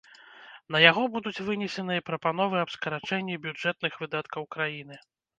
[0.75, 4.99] На яго будуць вынесеныя прапановы аб скарачэнні бюджэтных выдаткаў краіны.